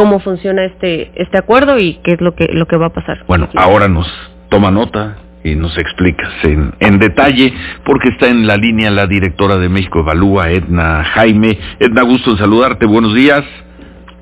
[0.00, 3.24] cómo funciona este este acuerdo y qué es lo que lo que va a pasar.
[3.26, 4.08] Bueno, ahora nos
[4.48, 7.52] toma nota y nos explicas en, en detalle,
[7.84, 11.58] porque está en la línea la directora de México Evalúa, Edna Jaime.
[11.78, 13.44] Edna, gusto en saludarte, buenos días.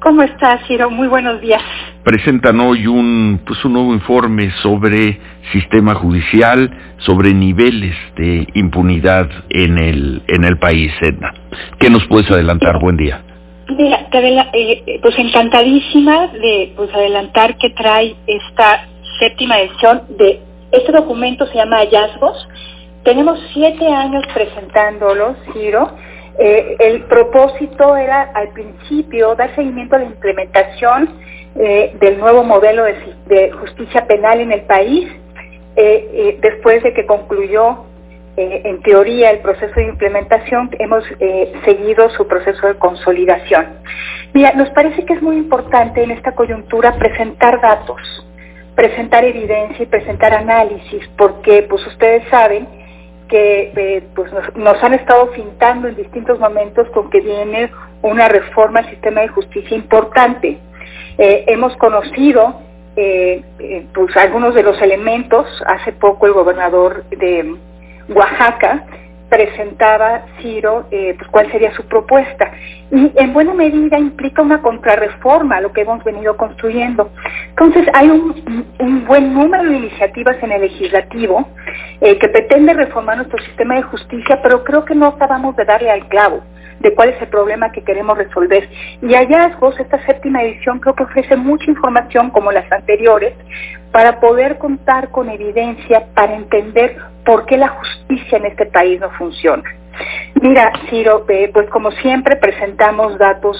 [0.00, 0.90] ¿Cómo estás, Ciro?
[0.90, 1.62] Muy buenos días.
[2.04, 5.18] Presentan hoy un, pues un nuevo informe sobre
[5.52, 11.34] sistema judicial, sobre niveles de impunidad en el, en el país, Edna.
[11.80, 12.78] ¿Qué nos puedes adelantar?
[12.80, 13.22] Buen día.
[13.76, 20.40] Mira, eh, pues encantadísima de pues adelantar que trae esta séptima edición de
[20.72, 22.48] este documento se llama Hallazgos.
[23.04, 25.90] Tenemos siete años presentándolo, Ciro.
[26.38, 31.10] Eh, el propósito era al principio dar seguimiento a la implementación
[31.56, 35.08] eh, del nuevo modelo de, justicia penal en el país,
[36.40, 37.84] después de que concluyó
[38.40, 41.04] en teoría el proceso de implementación, hemos
[41.64, 43.66] seguido su proceso de consolidación.
[44.32, 48.00] Mira, nos parece que es muy importante en esta coyuntura presentar datos
[48.78, 52.68] presentar evidencia y presentar análisis, porque pues ustedes saben
[53.28, 58.78] que eh, pues nos, han estado pintando en distintos momentos con que viene una reforma
[58.78, 60.60] al sistema de justicia importante.
[61.18, 62.60] Eh, hemos conocido
[62.94, 63.42] eh,
[63.92, 67.56] pues algunos de los elementos, hace poco el gobernador de
[68.08, 68.84] Oaxaca
[69.28, 72.50] presentaba Ciro eh, pues cuál sería su propuesta
[72.90, 77.10] y en buena medida implica una contrarreforma a lo que hemos venido construyendo.
[77.50, 81.48] Entonces hay un, buen número de iniciativas en el legislativo
[82.00, 85.90] eh, que pretende reformar nuestro sistema de justicia, pero creo que no acabamos de darle
[85.90, 86.42] al clavo
[86.80, 88.68] de cuál es el problema que queremos resolver.
[89.02, 93.34] Y hallazgos, esta séptima edición creo que ofrece mucha información como las anteriores
[93.90, 96.96] para poder contar con evidencia para entender
[97.28, 99.62] por qué la justicia en este país no funciona.
[100.40, 103.54] Mira, Ciro, eh, pues como siempre presentamos datos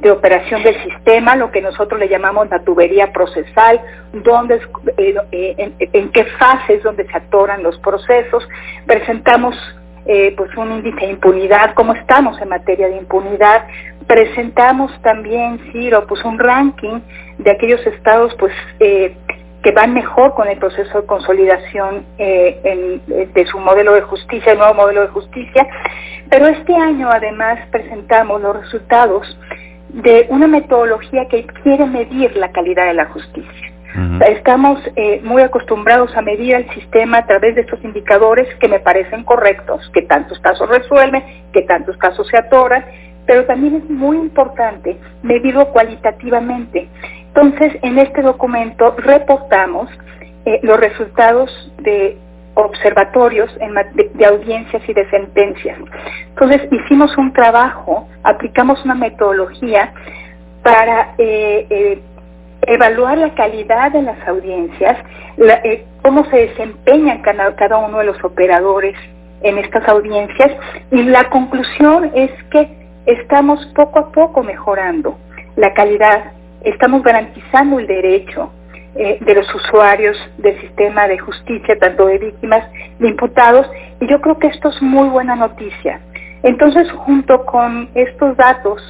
[0.00, 3.82] de operación del sistema, lo que nosotros le llamamos la tubería procesal,
[4.14, 8.48] eh, eh, en, qué fases donde se atoran los procesos.
[8.86, 9.54] Presentamos
[10.36, 13.66] pues un índice de impunidad, cómo estamos en materia de impunidad.
[14.06, 16.98] Presentamos también, Ciro, pues un ranking
[17.38, 18.54] de aquellos estados pues
[19.62, 23.00] que van mejor con el proceso de consolidación eh,
[23.32, 25.66] de su modelo de justicia, el nuevo modelo de justicia.
[26.28, 29.38] Pero este año además presentamos los resultados
[29.90, 33.72] de una metodología que quiere medir la calidad de la justicia.
[34.26, 38.80] Estamos eh, muy acostumbrados a medir el sistema a través de estos indicadores que me
[38.80, 42.86] parecen correctos, que tantos casos resuelven, que tantos casos se atoran,
[43.26, 46.88] pero también es muy importante medirlo cualitativamente.
[47.34, 49.88] Entonces, en este documento reportamos
[50.44, 52.18] eh, los resultados de
[52.54, 55.78] observatorios de, audiencias y de sentencias.
[56.28, 59.94] Entonces, hicimos un trabajo, aplicamos una metodología
[60.62, 62.02] para eh,
[62.66, 64.98] evaluar la calidad de las audiencias,
[65.38, 68.96] eh, cómo se desempeñan cada uno de los operadores
[69.42, 70.52] en estas audiencias
[70.90, 72.68] y la conclusión es que
[73.06, 75.18] estamos poco a poco mejorando
[75.56, 76.32] la calidad,
[76.64, 78.52] estamos garantizando el derecho
[78.94, 82.64] eh, de los usuarios del sistema de justicia, tanto de víctimas,
[82.98, 83.66] de imputados,
[84.00, 86.00] y yo creo que esto es muy buena noticia.
[86.42, 88.80] Entonces, junto con estos datos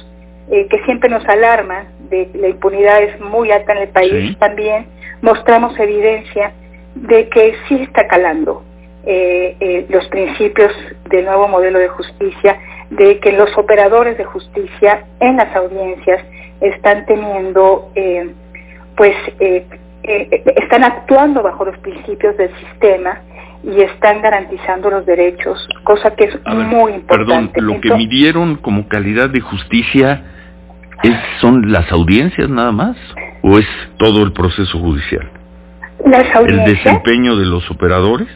[0.51, 4.87] eh, que siempre nos alarman, de la impunidad es muy alta en el país, también
[5.21, 6.51] mostramos evidencia
[6.95, 8.63] de que sí está calando
[9.05, 10.71] eh, eh, los principios
[11.09, 12.57] del nuevo modelo de justicia,
[12.89, 16.21] de que los operadores de justicia en las audiencias
[16.63, 17.91] están teniendo,
[18.95, 19.15] pues,
[20.03, 23.21] están actuando bajo los principios del sistema
[23.63, 27.53] y están garantizando los derechos, cosa que es muy importante.
[27.53, 30.23] Perdón, lo que midieron como calidad de justicia
[31.03, 32.95] ¿Es, ¿Son las audiencias nada más
[33.41, 35.29] o es todo el proceso judicial?
[36.05, 36.67] Las audiencias.
[36.67, 38.27] ¿El desempeño de los operadores?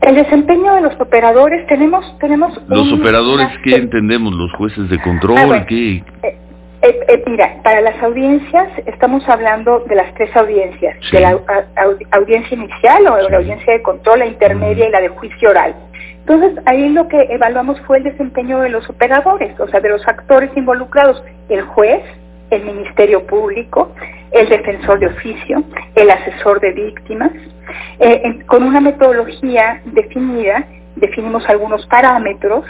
[0.00, 5.54] El desempeño de los operadores tenemos tenemos los operadores qué entendemos los jueces de control
[5.54, 6.38] ah, qué eh,
[6.84, 11.40] eh, eh, mira para las audiencias estamos hablando de las tres audiencias de la
[12.10, 15.74] audiencia inicial o la audiencia de control la intermedia y la de juicio oral.
[16.26, 20.06] Entonces, ahí lo que evaluamos fue el desempeño de los operadores, o sea, de los
[20.08, 22.02] actores involucrados, el juez,
[22.50, 23.92] el Ministerio Público,
[24.32, 25.62] el defensor de oficio,
[25.94, 27.30] el asesor de víctimas.
[27.98, 30.66] Eh, con una metodología definida,
[30.96, 32.64] definimos algunos parámetros,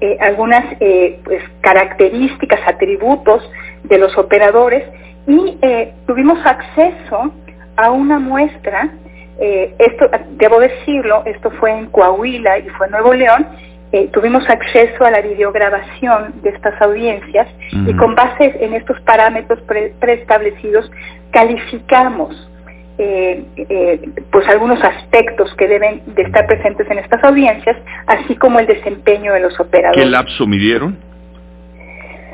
[0.00, 3.48] eh, algunas eh, pues, características, atributos
[3.84, 4.84] de los operadores
[5.26, 5.58] y
[6.06, 7.32] tuvimos acceso
[7.76, 8.90] a una muestra
[9.38, 10.08] eh, esto,
[10.38, 13.46] debo decirlo, esto fue en Coahuila y fue en Nuevo León,
[13.92, 17.46] eh, tuvimos acceso a la videograbación de estas audiencias
[17.86, 19.60] y con base en estos parámetros
[20.00, 20.90] preestablecidos
[21.30, 22.50] calificamos
[22.98, 27.76] eh, eh, pues algunos aspectos que deben de estar presentes en estas audiencias,
[28.06, 30.02] así como el desempeño de los operadores.
[30.02, 30.96] ¿Qué lapso midieron?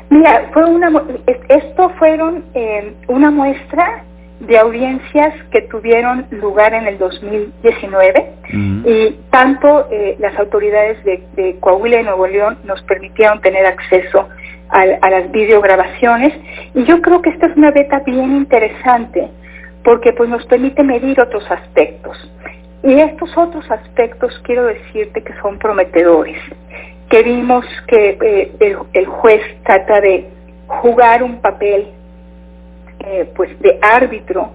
[0.09, 0.91] Mira, fue una,
[1.49, 4.03] esto fueron eh, una muestra
[4.39, 8.33] de audiencias que tuvieron lugar en el 2019
[8.85, 14.27] y tanto eh, las autoridades de, Coahuila y Nuevo León nos permitieron tener acceso
[14.69, 16.33] a, a, las videograbaciones
[16.75, 19.29] y yo creo que esta es una beta bien interesante
[19.83, 22.17] porque pues nos permite medir otros aspectos.
[22.83, 26.37] Y estos otros aspectos quiero decirte que son prometedores.
[27.09, 30.27] Que vimos que eh, el, juez trata de
[30.67, 31.87] jugar un papel
[33.05, 34.51] eh, pues de árbitro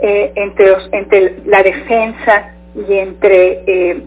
[0.00, 4.04] eh, entre, entre la defensa y entre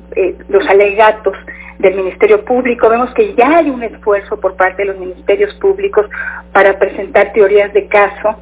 [0.48, 1.36] los alegatos
[1.82, 2.90] del Ministerio Público.
[2.90, 6.06] Vemos que ya hay un esfuerzo por parte de los ministerios públicos
[6.54, 8.36] para presentar teorías de caso.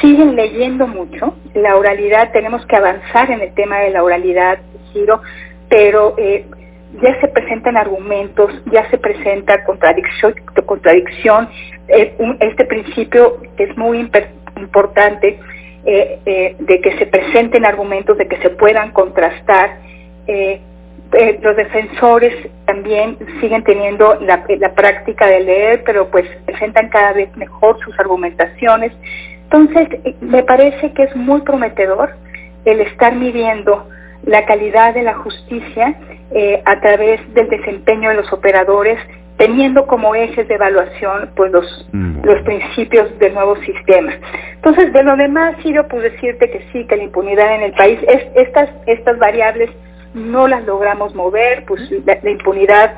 [0.00, 1.36] Siguen leyendo mucho.
[1.54, 4.58] La oralidad, tenemos que avanzar en el tema de la oralidad,
[4.92, 5.20] Giro,
[5.68, 6.16] pero
[7.02, 10.34] ya se presentan argumentos, ya se presenta contradicción,
[10.66, 11.48] contradicción
[11.88, 14.10] este principio es muy
[14.56, 15.38] importante
[15.84, 19.78] eh, eh, de que se presenten argumentos, de que se puedan contrastar.
[21.12, 22.34] Eh, los defensores
[22.66, 24.44] también siguen teniendo la,
[24.74, 28.92] práctica de leer, pero pues presentan cada vez mejor sus argumentaciones.
[29.44, 29.88] Entonces,
[30.20, 32.10] me parece que es muy prometedor
[32.64, 33.88] el estar midiendo
[34.24, 35.94] la calidad de la justicia
[36.66, 38.98] a través del desempeño de los operadores
[39.38, 42.24] teniendo como ejes de evaluación pues los, mm.
[42.24, 44.12] los principios del nuevo sistema.
[44.56, 48.00] Entonces, de lo demás, quiero pues decirte que sí, que la impunidad en el país,
[48.06, 49.70] es, estas, estas variables
[50.14, 52.94] no las logramos mover, pues la, impunidad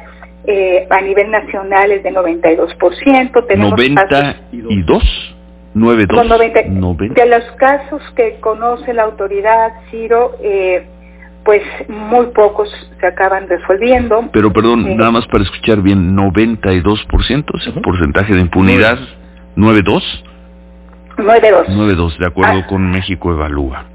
[0.46, 3.46] eh, a nivel nacional es de 92%.
[3.46, 5.36] Tenemos 92?
[5.74, 6.26] 92.
[6.26, 10.86] 90, De los casos que conoce la autoridad, Ciro, eh,
[11.44, 12.68] pues muy pocos
[12.98, 14.28] se acaban resolviendo.
[14.32, 18.98] Pero perdón, nada más para escuchar bien, 92%, ese porcentaje de impunidad,
[19.56, 20.02] 9.2.
[21.16, 21.66] 9.2.
[21.68, 22.66] 9.2, de acuerdo ah.
[22.66, 23.86] con México Evalúa.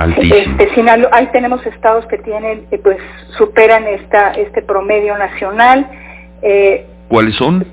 [0.00, 0.56] Altísimo.
[0.58, 2.96] Este, ahí tenemos estados que tienen, eh, pues
[3.36, 5.86] superan esta este promedio nacional.
[6.42, 7.66] Eh, ¿Cuáles son?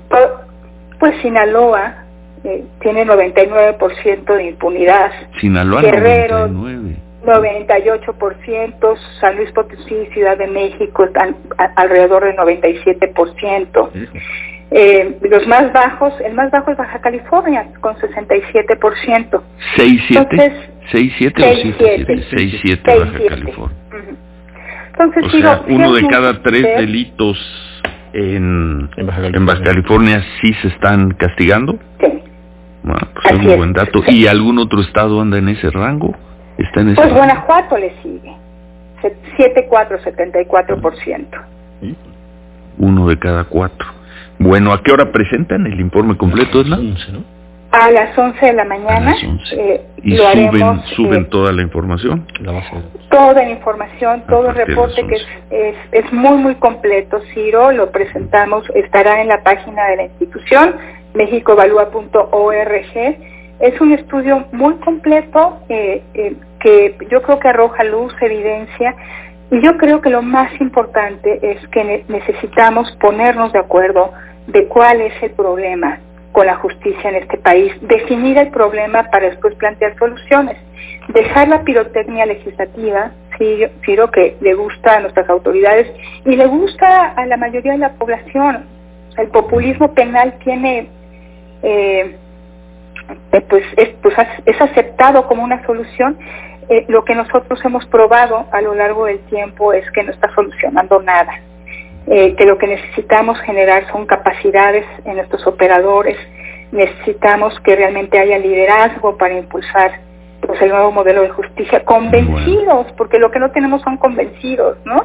[0.98, 2.04] Pues Sinaloa
[2.44, 5.10] eh, tiene 99% de impunidad.
[5.40, 11.36] Sinaloa Guerrero, 99 98%, San Luis Potosí, Ciudad de México están
[11.76, 13.90] alrededor del 97%.
[14.70, 19.42] Eh, los más bajos, el más bajo es Baja California, con 67%.
[19.76, 20.77] 6-7?
[20.92, 21.34] 6-7
[22.30, 23.76] 6-7 Baja California.
[24.88, 27.38] Entonces, o sea, uno de cada tres delitos
[28.12, 29.06] en, en,
[29.46, 30.24] Baja California.
[30.40, 31.78] sí se están castigando.
[32.00, 32.22] Sí.
[32.82, 34.02] Bueno, pues es un buen dato.
[34.08, 36.16] ¿Y algún otro estado anda en ese rango?
[36.96, 38.32] pues Guanajuato le sigue,
[39.36, 41.26] 7,4, 74%.
[42.78, 43.86] Uno de cada cuatro.
[44.38, 46.78] Bueno, ¿a qué hora presentan el informe completo, Esla?
[47.80, 49.14] A las 11 de la mañana.
[49.52, 52.26] Eh, ¿Y suben, suben eh, toda la información?
[53.08, 55.24] Toda la información, todo el reporte que es,
[55.92, 60.74] es, muy, muy completo, Ciro, lo presentamos, estará en la página de la institución,
[61.14, 62.96] mexicoevalúa.org.
[63.60, 68.96] Es un estudio muy completo eh, eh que yo creo que arroja luz, evidencia,
[69.52, 74.10] y yo creo que lo más importante es que necesitamos ponernos de acuerdo
[74.48, 76.00] de cuál es el problema
[76.32, 80.56] con la justicia en este país, definir el problema para después plantear soluciones,
[81.08, 83.12] dejar la pirotecnia legislativa,
[83.86, 85.88] lo que le gusta a nuestras autoridades
[86.24, 88.66] y le gusta a la mayoría de la población.
[89.16, 90.88] El populismo penal tiene,
[91.62, 92.16] eh,
[93.48, 96.18] pues, es, pues es aceptado como una solución.
[96.68, 100.28] Eh, lo que nosotros hemos probado a lo largo del tiempo es que no está
[100.34, 101.32] solucionando nada,
[102.10, 106.16] eh, que lo que necesitamos generar son capacidades en nuestros operadores,
[106.72, 110.00] necesitamos que realmente haya liderazgo para impulsar
[110.40, 115.04] pues, el nuevo modelo de justicia, convencidos, porque lo que no tenemos son convencidos, ¿no?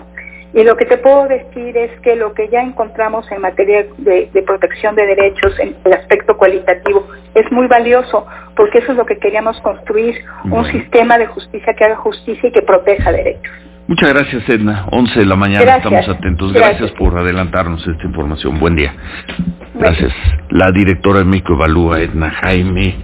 [0.54, 4.44] Y lo que te puedo decir es que lo que ya encontramos en materia de,
[4.46, 9.18] protección de derechos, en el aspecto cualitativo, es muy valioso, porque eso es lo que
[9.18, 13.52] queríamos construir, un sistema de justicia que haga justicia y que proteja derechos.
[13.88, 14.86] Muchas gracias, Edna.
[14.92, 16.54] 11 de la mañana estamos atentos.
[16.54, 18.58] Gracias, por adelantarnos esta información.
[18.60, 18.94] Buen día.
[19.76, 20.14] Gracias.
[20.50, 22.96] La directora de México Evalúa, Edna Jaime.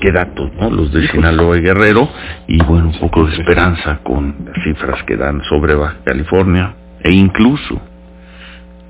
[0.00, 0.70] Qué datos, ¿no?
[0.70, 2.08] Los de Sinaloa y Guerrero.
[2.46, 7.10] Y bueno, un poco de esperanza con las cifras que dan sobre Baja California, e
[7.10, 7.80] incluso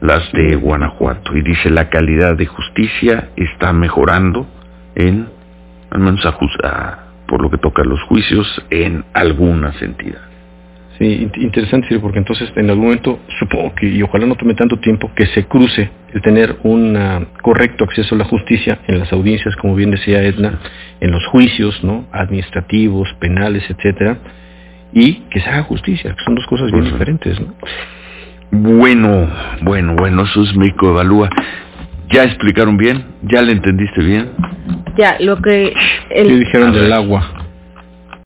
[0.00, 1.36] las de Guanajuato.
[1.36, 4.46] Y dice la calidad de justicia está mejorando
[4.96, 5.28] en,
[5.90, 10.27] al menos a, por lo que toca a los juicios, en algunas entidades.
[10.98, 15.12] Sí, interesante, porque entonces en algún momento, supongo que, y ojalá no tome tanto tiempo,
[15.14, 19.54] que se cruce el tener un ah, correcto acceso a la justicia en las audiencias,
[19.56, 20.58] como bien decía Edna,
[21.00, 22.06] en los juicios, ¿no?
[22.10, 24.18] Administrativos, penales, etcétera,
[24.92, 27.54] y que se haga justicia, que son dos cosas bien diferentes, ¿no?
[28.50, 29.30] Bueno,
[29.62, 31.28] bueno, bueno, eso es México Evalúa.
[32.10, 33.04] ¿Ya explicaron bien?
[33.22, 34.30] ¿Ya le entendiste bien?
[34.96, 35.74] Ya, lo que...
[36.08, 37.37] ¿Qué dijeron del agua?